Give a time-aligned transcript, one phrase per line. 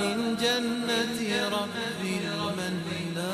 [0.00, 1.18] من جنة
[1.58, 3.26] ربي المنان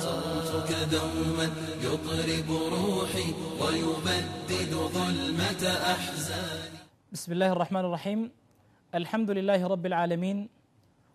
[0.00, 1.46] صوتك دوما
[1.84, 3.28] يطرب روحي
[3.60, 5.62] ويبدد ظلمة
[5.94, 6.78] أحزاني.
[7.12, 8.30] بسم الله الرحمن الرحيم.
[8.94, 10.48] الحمد لله رب العالمين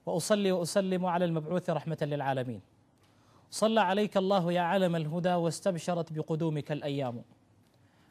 [0.05, 2.61] وأصلي وأسلم على المبعوث رحمة للعالمين.
[3.51, 7.21] صلى عليك الله يا علم الهدى واستبشرت بقدومك الأيام.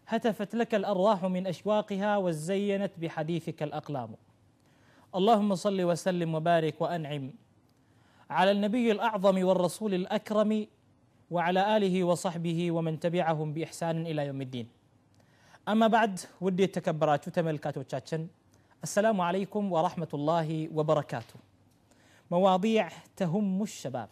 [0.09, 4.15] هتفت لك الأرواح من أشواقها وزينت بحديثك الأقلام.
[5.14, 7.26] اللهم صل وسلم وبارك وانعم
[8.30, 10.52] على النبي الاعظم والرسول الاكرم
[11.32, 14.68] وعلى اله وصحبه ومن تبعهم باحسان الى يوم الدين
[15.72, 16.14] اما بعد
[16.46, 18.22] ودي የተከበራችሁ ተመልካቾቻችን
[18.84, 21.38] السلام عليكم ورحمه الله وبركاته
[22.32, 22.80] መዋዲዕ
[23.20, 24.10] ተሁሙ ሸባብ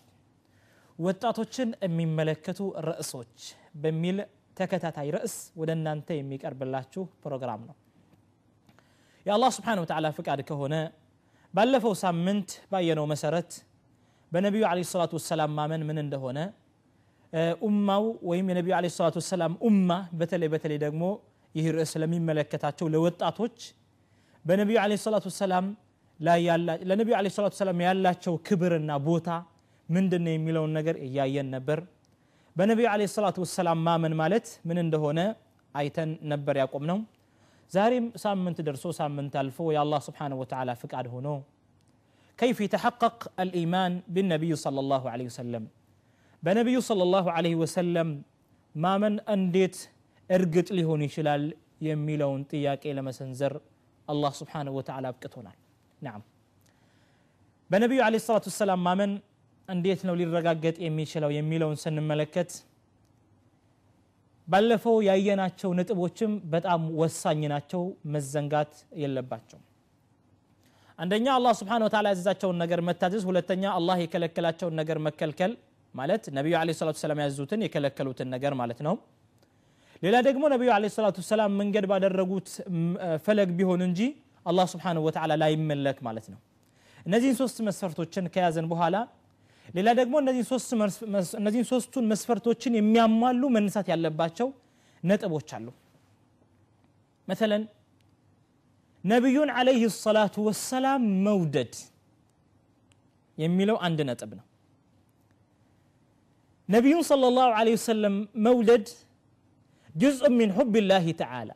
[1.00, 3.36] ወጣቶችን የሚመለከቱ ርዕሶች
[3.84, 4.18] በሚል
[4.60, 7.76] ተከታታይ ርዕስ ወደ እናንተ የሚቀርብላችሁ ፕሮግራም ነው
[9.27, 10.75] የአላህ ስብሓን ወተዓላ ፍቃድ ከሆነ
[11.55, 13.51] ባለፈው ሳምንት ባየነው መሰረት
[14.33, 16.39] በነቢዩ ለ ሰላቱ ወሰላም ማመን ምን እንደሆነ
[17.63, 19.91] ኡማው ወይም የነቢዩ ለ ሰላቱ ወሰላም ኡማ
[20.21, 21.03] በተለይ በተለይ ደግሞ
[21.55, 23.57] ይህ ርዕስ ለሚመለከታቸው ለወጣቶች
[24.45, 25.67] በነቢዩ ለ ሰላቱ ወሰላም
[26.89, 29.29] ለነቢዩ ለ ሰላቱ ሰላም ያላቸው ክብርና ቦታ
[29.89, 31.79] ምንድን ነው የሚለውን ነገር እያየን ነበር።
[32.57, 35.21] በነቢዩ ለ ሰላቱ ወሰላም ማመን ማለት ምን እንደሆነ
[35.75, 36.99] አይተን ነበር ያቆም ነው
[37.72, 41.28] ዛሬም ሳምንት ደርሶ ሳምንት አልፎ የአላህ ስብሓንሁ ወተዓላ ፍቃድ ሆኖ
[42.40, 45.64] كيف يتحقق الإيمان بالنبي صلى الله عليه وسلم
[46.44, 48.10] በነቢዩ صلى الله عليه وسلم
[48.76, 49.76] ማመን እንዴት
[50.30, 51.44] እርግጥ ሊሆን ይችላል
[51.88, 53.54] የሚለውን ጥያቄ ለመሰንዘር
[54.08, 55.58] አላህ ስብሓንሁ ወተዓላ አብቅቶናል
[56.06, 56.22] ናም
[57.70, 59.12] በነቢዩ ለ ሰላት ወሰላም ማመን
[59.70, 62.52] እንዴት ነው ሊረጋገጥ የሚችለው የሚለውን ስንመለከት
[64.51, 67.83] ባለፈው ያየናቸው ነጥቦችም በጣም ወሳኝ ናቸው።
[68.15, 69.61] መዘንጋት የለባቸው
[70.99, 75.53] አንደኛ አላህ ስብሓን ወተላ ያዘዛቸውን ነገር መታዘዝ ሁለተኛ አላህ የከለከላቸውን ነገር መከልከል
[75.95, 78.95] ማለት ነቢዩ ለ ሰላት ሰላም ያዙትን የከለከሉትን ነገር ማለት ነው።
[80.03, 82.49] ሌላ ደግሞ ነቢዩ ለ ሰላቱ ሰላም መንገድ ባደረጉት
[83.25, 84.01] ፈለግ ቢሆን እንጂ
[84.47, 86.39] አላህ ስብሓንሁ ወተዓላ ላይመለክ ማለት ነው።
[87.07, 88.97] እነዚህን ሶስት መስፈርቶችን ከያዘን በኋላ
[89.69, 94.49] ሌላ ደግሞ እነዚህን ሶስቱን መስፈርቶችን የሚያሟሉ መነሳት ያለባቸው
[95.03, 95.67] ነጥቦች አሉ
[97.29, 97.65] መተለን
[99.05, 101.75] ነቢዩን አለይህ ሰላቱ ወሰላም መውደድ
[103.39, 104.47] የሚለው አንድ ነጥብ ነው
[106.69, 108.17] ነቢዩን صለ ላሁ ለ ወሰለም
[108.47, 108.87] መውደድ
[109.95, 111.51] ጅዝኡ ምን ሁብ ላህ ተዓላ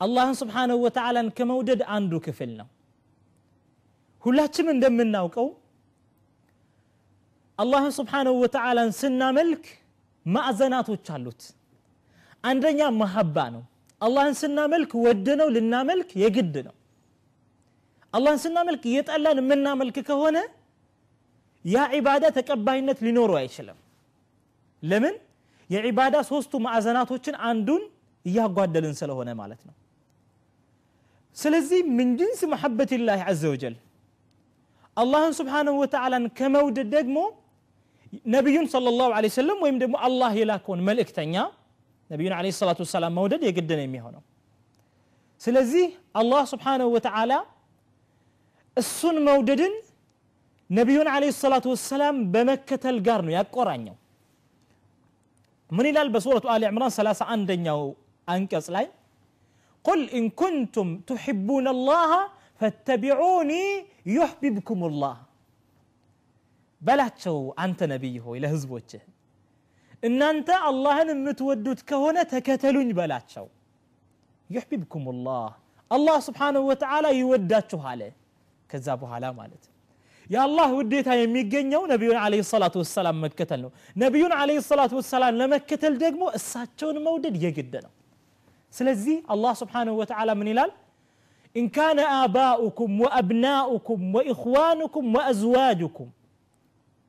[0.00, 2.68] አላህን ስብሓንሁ ወተዓላን ከመውደድ አንዱ ክፍል ነው
[4.24, 5.46] ሁላችንም እንደምናውቀው
[7.61, 9.63] አላህን ስብሓንሁ ወተዓላን ስናመልክ
[10.25, 11.41] ማዕዘናቶች አሉት
[12.43, 13.63] አንደኛ መሀባ ነው
[14.01, 16.75] አላህን ስናመልክ ወደነው ልናመልክ የግድ ነው
[18.13, 20.37] አላህን ስናመልክ እየጠላን የምናመልክ ከሆነ
[21.65, 23.79] ያ ዒባዳ ተቀባይነት ሊኖረው አይችልም
[24.83, 25.15] ለምን
[25.69, 27.81] የዒባዳ ሶስቱ ማዕዘናቶችን አንዱን
[28.25, 29.75] እያጓደልን ስለሆነ ማለት ነው
[31.37, 33.75] ስለዚህ ምን ጅንስ መሐበት ላህ ዘ ወጀል
[34.97, 37.17] አላህን ስብሓንሁ ወተዓላን ከመውደድ ደግሞ
[38.34, 41.34] ነቢዩን ሰለላሁ ለ ሰለም ወይም ደግሞ አላህ የላከውን መልእክተኛ
[42.10, 44.22] ነቢዩን ለ ሰላት ወሰላም መውደድ የግድ ነው የሚሆነው
[45.40, 45.86] ስለዚህ
[46.20, 47.32] አላህ ስብሓንሁ ወተዓላ
[48.76, 49.74] እሱን መውደድን
[50.70, 53.96] ነቢዩን ለ ሰላት ወሰላም በመከተል ጋር ነው ያቆራኘው
[55.70, 57.80] ምን ይላል በሱረቱ አሊ ዕምራን 31ኛው
[58.28, 58.86] አንቀጽ ላይ
[59.84, 62.10] ቁል ኢን ኩንቱም ትሕቡን አላህ
[62.60, 63.52] ፈተቢዑኒ
[64.16, 65.16] ዩሕቢብኩም ላህ
[66.81, 69.03] በላቸው አንተ ነቢይ ሆይ ለህዝቦችህ
[70.03, 73.45] እናንተ አላህን የምትወዱት ከሆነ ተከተሉኝ በላቸው
[74.49, 75.47] ዩሕቢብኩም ላህ
[75.91, 78.01] አላህ ስብሓንሁ ወተዓላ ይወዳችኋል
[78.69, 79.63] ከዛ በኋላ ማለት
[80.29, 83.71] የአላህ ውዴታ የሚገኘው ነቢዩን ለ ሰላቱ ወሰላም መከተል ነው
[84.03, 87.93] ነቢዩን ለ ሰላቱ ወሰላም ለመከተል ደግሞ እሳቸውን መውደድ የግድ ነው
[88.73, 90.71] ስለዚህ አላህ ስብሓንሁ ወተዓላ ምን ይላል
[91.55, 96.07] إن كان آباؤكم وأبناؤكم وإخوانكم وأزواجكم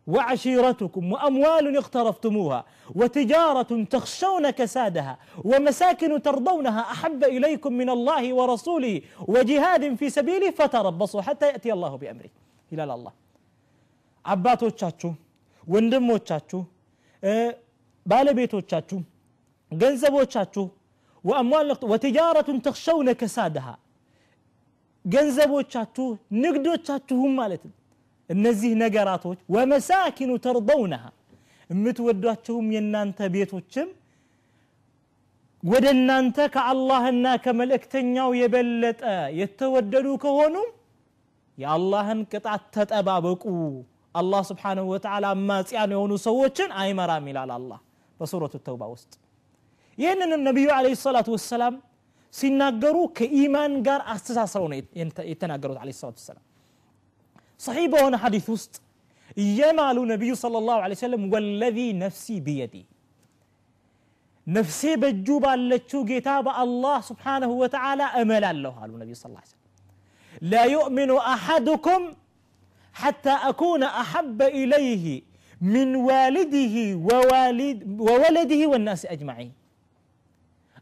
[0.07, 2.61] وعشيرتكم وأموال اقترفتموها
[2.99, 5.15] وتجارة تخشون كسادها
[5.45, 8.95] ومساكن ترضونها أحب إليكم من الله ورسوله
[9.35, 12.31] وجهاد في سبيله فتربصوا حتى يأتي الله بأمره
[12.73, 13.13] ይላል አላህ
[14.25, 15.11] አባቶቻችሁ
[15.65, 16.61] ወንድሞቻችሁ
[18.07, 18.99] ባለቤቶቻችሁ
[19.73, 20.65] ገንዘቦቻችሁ
[21.25, 23.67] ወአምዋል ወትጃረቱን ተክሸውነ ከሳድሃ
[25.05, 26.07] ገንዘቦቻችሁ
[26.43, 27.75] ንግዶቻችሁም ማለት ነው
[28.34, 31.04] እነዚህ ነገራቶች ወመሳኪኑ ተርضውነሃ
[31.70, 33.90] የምትወዷቸውም የእናንተ ቤቶችም
[35.64, 39.02] ወደ እናንተ ከአላህና ከመልእክተኛው የበለጠ
[39.40, 40.56] የተወደዱ ከሆኑ
[41.58, 43.44] የአላህን ቅጣት ተጠባበቁ።
[44.16, 47.80] አላህ ስብሓንሁ ወተዓላ አማጽያን የሆኑ ሰዎችን አይመራም ይላል አላህ
[48.20, 49.12] በሱረቱ ተውባ ውስጥ።
[49.98, 51.76] ይህንንም ነቢዩ አለ ሰላቱ ወሰላም
[52.34, 54.78] ሲናገሩ ከኢማን ጋር አስተሳስረው ነው
[55.32, 56.44] የተናገሩት አለ ሰላቱ ወሰላም
[57.68, 58.74] صحيح بهنا حديث وسط.
[59.38, 62.86] يما النبي صلى الله عليه وسلم والذي نفسي بيدي.
[64.48, 69.68] نفسي بجوبا لتشو كتاب الله سبحانه وتعالى أمل الله قال النبي صلى الله عليه وسلم.
[70.54, 72.02] لا يؤمن أحدكم
[72.94, 75.22] حتى أكون أحب إليه
[75.62, 76.76] من والده
[77.08, 79.54] ووالد وولده والناس أجمعين.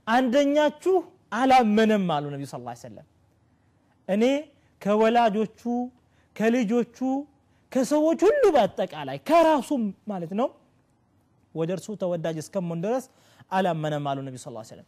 [0.07, 0.71] عندنا
[1.39, 3.05] على منم النبي صلى الله عليه وسلم
[4.09, 4.33] أني
[4.83, 5.35] كولاد
[6.36, 6.98] ከልጆቹ
[7.72, 10.48] ከሰዎች ሁሉ በአጠቃላይ ከራሱም ማለት ነው
[11.54, 13.04] ወደ እርሱ ተወዳጅ እስከመሆን ድረስ
[13.56, 14.86] አላመነም አሉ ነቢዩ ስ ሰለም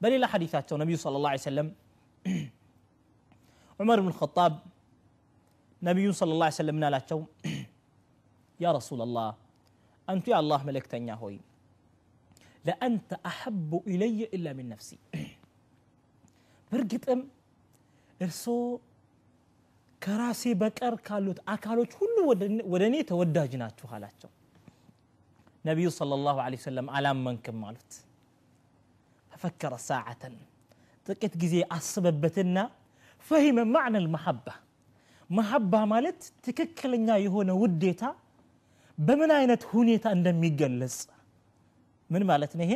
[0.00, 1.68] በሌላ ሐዲታቸው ነቢዩ ስለ ላ ሰለም
[3.80, 4.52] ዑመር ብን ኸጣብ
[5.82, 7.20] ነቢዩን ስለ ላ ሰለም ምን አላቸው
[8.60, 9.30] ያ ረሱላ ላህ
[10.08, 11.36] አንቱ የአላህ መልእክተኛ ሆይ
[12.64, 14.90] ለአንተ አሐቡ ኢለየ ኢላ ሚን ነፍሲ
[16.72, 17.20] በእርግጥም
[18.21, 18.43] እርሶ
[20.01, 22.15] ከራሴ በቀር ካሉት አካሎች ሁሉ
[22.73, 24.31] ወደ እኔ ተወዳጅ ናችሁ አላቸው
[25.65, 27.91] ነቢዩ صለ ላሁ ለ ሰለም አላመንክም አሉት
[29.31, 30.35] ፈፈከረ ሰዓተን
[31.05, 32.57] ጥቂት ጊዜ አስበበትና
[33.25, 34.47] ፈሂመ ማዕነ ልመሐባ
[35.29, 38.03] መሐባ ማለት ትክክለኛ የሆነ ውዴታ
[38.97, 40.97] በምን አይነት ሁኔታ እንደሚገለጽ
[42.09, 42.73] ምን ማለት ነው ይሄ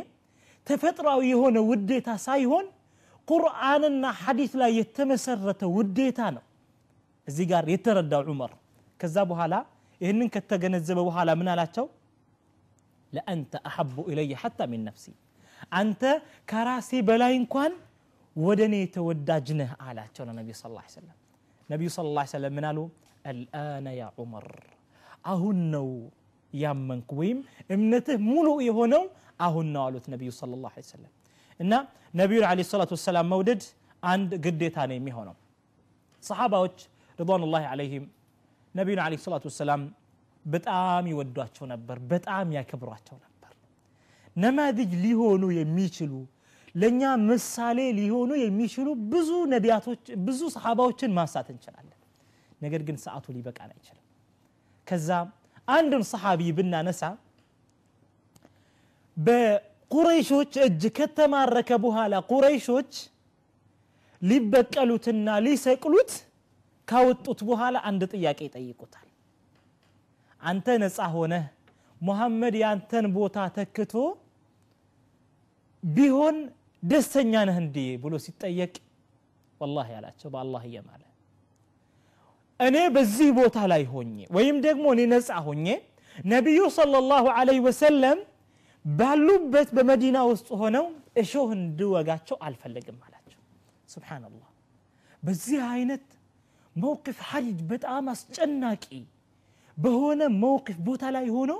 [0.67, 2.65] ተፈጥሯዊ የሆነ ውዴታ ሳይሆን
[3.28, 6.44] ቁርአንና ሐዲት ላይ የተመሰረተ ውዴታ ነው
[7.28, 8.52] እዚህ ጋር የተረዳው ዑመር
[9.00, 9.54] ከዛ በኋላ
[10.00, 11.86] ይህንን ከተገነዘበ በኋላ ምን አላቸው
[13.12, 15.06] ለአንተ አሐቡ ኢለየ ሐታ ሚን ነፍሲ
[15.78, 16.02] አንተ
[16.50, 17.72] ከራሴ በላይ እንኳን
[18.36, 21.16] ወደ እኔ ተወዳጅ ነህ አላቸው ለነቢዩ ስ ላ ሰለም
[21.68, 22.78] ነቢዩ ስ ላ ሰለም ምን አሉ
[23.30, 24.46] አልአነ ያ ዑመር
[25.32, 25.88] አሁን ነው
[26.52, 27.38] ያመንኩ ወይም
[27.74, 29.02] እምነትህ ሙሉ የሆነው
[29.46, 31.12] አሁን ነው አሉት ነቢዩ ስለ ላ ሰለም
[31.59, 31.73] እና
[32.13, 33.61] ነቢዩን አለ ሰላቱ ወሰላም መውደድ
[34.03, 35.35] አንድ ግዴታ ነው የሚሆነው።
[36.23, 36.77] ሰሓባዎች
[37.19, 38.05] ሪضዋኑላህ አለይህም
[38.75, 39.81] ነቢዩን አለ ሰላቱ ወሰላም
[40.45, 43.51] በጣም ይወዷቸው ነበር በጣም ያከብሯቸው ነበር።
[44.35, 46.13] ነማድጅ ሊሆኑ የሚችሉ
[46.75, 51.91] ለእኛ ምሳሌ ሊሆኑ የሚችሉ ብዙ ነቢያቶች ብዙ ሰሓባዎችን ማንሳት እንችላለን።
[52.61, 54.03] ነገር ግን ሰዓቱ ሊበቃን አይችልም።
[54.87, 55.09] ከዛ
[55.67, 57.01] አንድን ሰሓቢ ብናነሳ
[59.95, 62.91] በቁረይሾች እጅ ከተማረከ በኋላ ቁረይሾች
[64.21, 66.11] ሊበቀሉትና ሊሰቅሉት
[66.87, 69.07] ካወጡት በኋላ አንድ ጥያቄ ይጠይቁታል።
[70.41, 71.45] አንተ ነፃ ሆነህ
[72.01, 73.93] ሙሐመድ ያንተን ቦታ ተክቶ
[75.83, 76.35] ቢሆን
[76.83, 78.73] ደስተኛ ነህ እንዴ ብሎ ሲጠየቅ
[79.61, 81.01] ወላሂ ያላቸው በአላህ እየማለ።
[82.59, 85.67] እኔ በዚህ ቦታ ላይ ሆኜ ወይም ደግሞ እኔ ነፃ ሆኜ
[86.29, 88.19] ነቢዩ ሰለላሁ ዐለይሂ ወሰለም
[88.84, 90.86] ባሉበት በመዲና ውስጥ ሆነው
[91.22, 93.40] እሾህ እንድወጋቸው አልፈለግም አላቸው
[93.88, 94.48] ስብሓንላህ
[95.22, 96.04] በዚህ አይነት
[96.76, 98.84] መውቅፍ ሐሪጅ በጣም አስጨናቂ
[99.76, 101.52] በሆነ መውቅፍ ቦታ ላይ ሆኖ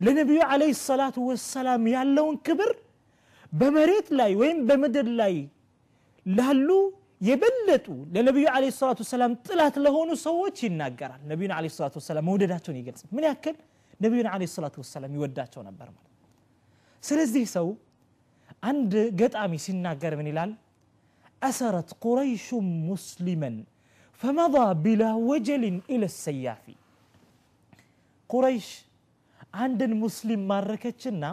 [0.00, 2.72] ለነቢዩ ዓለይሂ ሰላቱ ወሰላም ያለውን ክብር
[3.52, 5.34] በመሬት ላይ ወይም በምድር ላይ
[6.26, 6.68] ላሉ
[7.20, 13.02] የበለጡ ለነቢዩ ዓለይሂ ሰላቱ ወሰላም ጥላት ለሆኑ ሰዎች ይናገራል ነቢዩን ዓለይሂ ሰላቱ ወሰላም መውደዳቸውን ይገልጽ
[13.16, 13.56] ምን ያክል
[14.00, 16.02] ነቢዩን ዓለይሂ ሰላቱ ወሰላም ይወዳቸው ነበር ማለት
[17.03, 17.67] ስለዚህ ሰው
[18.63, 20.51] አንድ ገጣሚ ሲናገር ምን ይላል?
[21.41, 22.47] አሰረት ቁረይሹ
[22.87, 23.55] ሙስሊመን
[24.21, 26.65] ፈመض ቢላ ወጀልን ኢለ ሰያፊ
[28.29, 28.67] ቁረይሽ
[29.55, 31.23] አንድን ሙስሊም ማረከችና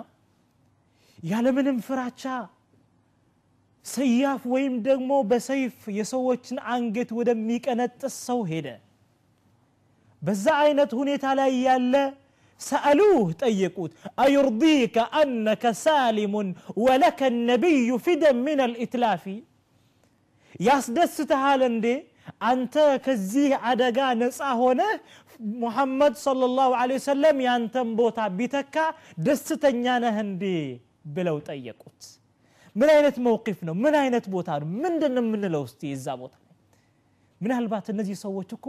[1.25, 2.23] ያለምንም ፍራቻ
[3.85, 8.67] ሰያፍ ወይም ደግሞ በሰይፍ የሰዎችን አንገት ወደሚቀነጥስ ሰው ሄደ።
[10.23, 11.95] በዛ አይነት ሁኔታ ላይ ያለ
[12.62, 16.34] سألوه ጠየቁት أيرضيك أنك سالم
[16.78, 19.26] ولك النبي فدا من الإتلاف
[20.68, 21.86] ያስደስትሃል እንዴ
[22.50, 22.76] አንተ
[23.06, 24.82] ከዚህ አደጋ ነፃ ሆነ
[25.62, 28.76] ሙሐመድ ሰለላሁ ዐለይሂ ወሰለም ያንተን ቦታ ቢተካ
[29.28, 30.44] ደስተኛ ነህ እንዴ
[31.16, 32.02] ብለው ጠየቁት
[32.76, 36.36] ምን አይነት መውቂፍ ነው ምን አይነት ቦታ ነው ምንድን ነው የምንለው እስቲ የዛ ቦታ
[37.42, 38.68] ምናልባት እነዚህ ሰዎች እኮ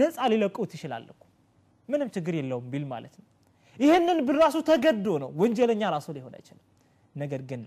[0.00, 1.22] ነፃ ሊለቁት ይችላል እኮ
[1.92, 3.26] ምንም ችግር የለውም ቢል ማለት ነው
[3.76, 6.64] ይህንን ብራሱ ተገዶ ነው ወንጀለኛ ራሱ ሊሆን አይችልም
[7.16, 7.62] ነገር ግን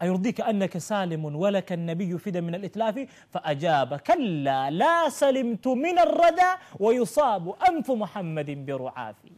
[0.00, 2.96] أيرضيك أنك سالم ولك النبي فدا من الإتلاف
[3.32, 6.50] فأجاب كلا لا سلمت من الردى
[6.84, 9.32] ويصاب أنف محمد برعافي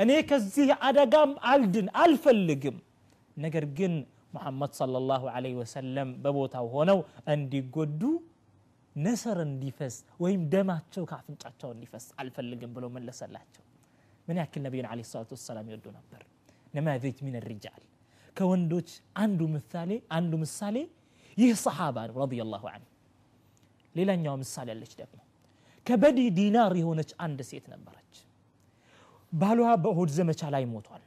[0.00, 2.76] أني كزيه أدقام ألدن ألفلقم
[3.42, 3.94] نقر جن
[4.34, 6.98] ሙሐመድ ሰለላሁ ዐለይሂ ወሰለም በቦታው ሆነው
[7.34, 8.00] እንዲጎዱ
[8.99, 13.63] ነሰር እንዲፈስ ወይም ደማቸው ከአፍንጫቸው እንዲፈስ አልፈልግም ብሎ መለሰላቸው።
[14.27, 16.21] ምን ያክል ነቢዩን ለ ሰላቱ ወሰላም ይወዱ ነበር?
[16.73, 17.83] ነማዘጅ ሚን ሪጃል።
[18.35, 18.89] ከወንዶች
[19.23, 20.75] አንዱ ምሳሌ አንዱ ምሳሌ
[21.37, 22.87] ይህ ሰሓባ ነው ረዲየላሁ ዐንሁ።
[23.95, 25.19] ሌላኛው ምሳሌ አለች ደግሞ።
[25.85, 28.13] ከበዲ ዲናር የሆነች አንድ ሴት ነበረች።
[29.31, 31.03] ባሏ በእሁድ ዘመቻ ላይ ሞቷል።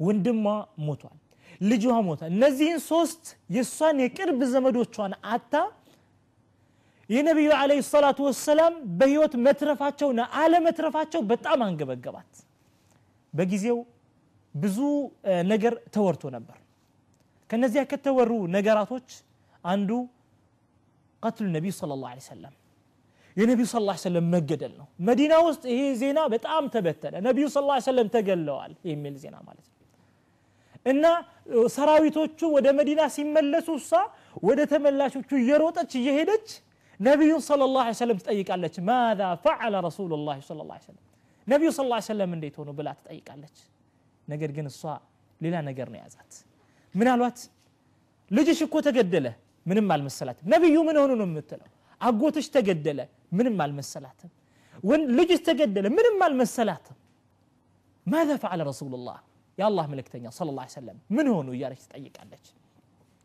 [0.00, 0.46] ወንድሟ
[0.86, 1.18] ሞቷል።
[1.60, 5.54] ልጇ ሞቷል። እነዚህን ሶስት የእሷን የቅርብ ዘመዶቿን አታ
[7.10, 12.32] የነቢዩ አለይሂ ሰላቱ ወሰላም በህይወት መትረፋቸውና አለመትረፋቸው በጣም አንገበገባት።
[13.34, 13.78] በጊዜው
[14.54, 14.78] ብዙ
[15.50, 16.58] ነገር ተወርቶ ነበር።
[17.50, 19.08] ከነዚያ ከተወሩ ነገራቶች
[19.64, 19.90] አንዱ
[21.22, 22.54] ቀትሉ ነቢዩ ስለ ላሁ ሰለም
[23.36, 27.78] የነቢዩ ስ ላ ሰለም መገደል ነው። መዲና ውስጥ ይሄ ዜና በጣም ተበተነ። ነቢዩ ስ ላ
[27.86, 29.74] ሰለም ተገለዋል የሚል ዜና ማለት ነው።
[30.86, 31.04] እና
[31.74, 33.90] ሰራዊቶቹ ወደ መዲና ሲመለሱ እሷ
[34.48, 36.48] ወደ ተመላሾቹ እየሮጠች እየሄደች
[37.00, 41.04] نبي صلى الله عليه وسلم تأيك على ماذا فعل رسول الله صلى الله عليه وسلم؟
[41.48, 43.46] نبي صلى الله عليه وسلم من ديتونه بلا تأيك على
[44.28, 45.00] نقر قن الصاع
[45.42, 46.32] للا نقر نيازات
[46.94, 47.50] من الوقت
[48.30, 49.34] لجي شكو تقدله
[49.66, 51.66] من مال المسلات نبي من هنون متلو
[52.08, 54.20] أقوتش تقدله من مال المسلات
[54.88, 56.86] وين لجي تقدله من مال المسلات
[58.06, 59.18] ماذا فعل رسول الله
[59.58, 62.36] يا الله ملكتني صلى الله عليه وسلم من هون ويارك تأيك على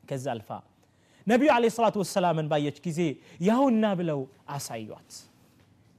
[0.09, 0.63] كذا الفاء
[1.26, 3.00] ነቢዩ አለ ሰላቱ ወሰላምን ባየች ጊዜ
[3.48, 4.20] ያውና ብለው
[4.56, 5.12] አሳዩት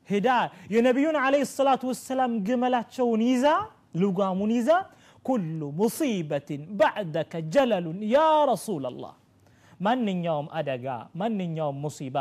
[0.10, 0.28] ሄዳ
[0.74, 3.48] የነቢዩን አለ ሰላቱ ወሰላም ግመላቸውን ይዛ
[4.02, 4.70] ልጓሙን ይዛ
[5.26, 8.20] ኩሉ ሙሲበትን ባዕደከ ጀለሉን ያ
[8.52, 9.16] ረሱላ ላህ
[9.80, 10.86] ማንኛውም አደጋ
[11.22, 12.18] ማንኛውም ሙሲባ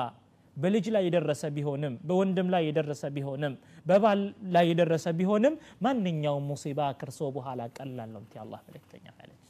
[0.56, 3.54] በልጅ ላይ የደረሰ ቢሆንም በወንድም ላይ የደረሰ ቢሆንም
[3.86, 4.20] በባል
[4.54, 5.54] ላይ የደረሰ ቢሆንም
[5.86, 9.40] ማንኛውም ሙሲባ ከርሶ በኋላ ቀላል ነው አላህ መልእክተኛ አለች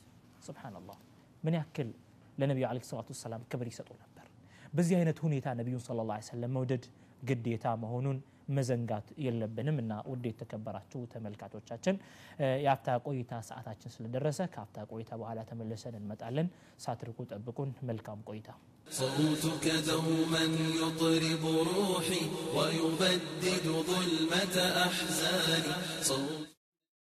[0.48, 0.98] ስብሓንላህ
[1.42, 1.90] ምን ያክል
[2.40, 4.26] ለነቢዩ አለ ሰላቱ ወሰላም ክብር ይሰጡ ነበር
[4.76, 6.84] በዚህ አይነት ሁኔታ ነቢዩን ስለ ላ ሰለም መውደድ
[7.28, 8.18] ግዴታ መሆኑን
[8.56, 11.96] መዘንጋት የለብንም እና ውድ የተከበራችሁ ተመልካቾቻችን
[12.64, 16.48] የአፍታ ቆይታ ሰዓታችን ስለደረሰ ከአፍታ ቆይታ በኋላ ተመልሰን እንመጣለን
[16.86, 18.50] ሳትርቁ ጠብቁን መልካም ቆይታ
[18.90, 20.44] صوتك دوما
[20.80, 22.22] يطرب روحي
[22.56, 25.72] ويبدد ظلمة أحزاني
[26.02, 26.49] صوت